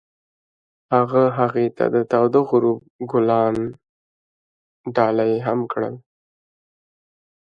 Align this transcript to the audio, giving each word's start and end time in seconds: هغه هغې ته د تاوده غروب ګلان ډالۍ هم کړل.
هغه 0.95 1.23
هغې 1.39 1.67
ته 1.77 1.85
د 1.95 1.97
تاوده 2.11 2.41
غروب 2.49 2.79
ګلان 3.11 3.55
ډالۍ 4.95 5.33
هم 5.47 5.59
کړل. 5.71 5.95